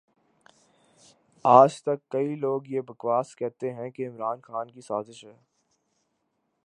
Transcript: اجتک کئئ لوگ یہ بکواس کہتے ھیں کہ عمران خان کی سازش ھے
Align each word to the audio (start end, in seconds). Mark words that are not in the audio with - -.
اجتک 1.45 1.99
کئئ 2.11 2.35
لوگ 2.43 2.61
یہ 2.73 2.81
بکواس 2.87 3.35
کہتے 3.39 3.73
ھیں 3.77 3.89
کہ 3.95 4.07
عمران 4.09 4.37
خان 4.47 4.67
کی 4.73 4.81
سازش 4.89 5.23
ھے 5.25 5.33